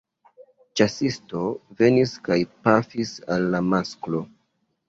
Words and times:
Ĉasisto 0.79 1.43
venis 1.83 2.15
kaj 2.29 2.39
pafis 2.69 3.15
al 3.37 3.47
la 3.53 3.63
masklo. 3.75 4.25